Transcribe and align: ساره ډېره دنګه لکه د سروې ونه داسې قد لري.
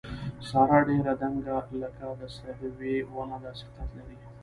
ساره 0.49 0.79
ډېره 0.89 1.13
دنګه 1.21 1.57
لکه 1.81 2.05
د 2.19 2.21
سروې 2.35 2.95
ونه 3.15 3.37
داسې 3.45 3.65
قد 3.75 3.89
لري. 3.97 4.17